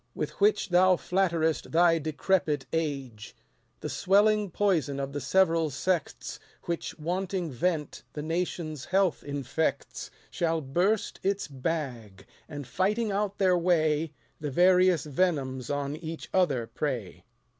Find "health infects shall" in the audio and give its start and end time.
8.85-10.59